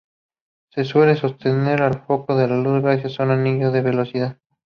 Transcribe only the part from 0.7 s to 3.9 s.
Se suele sostener al foco de luz gracias a un anillo de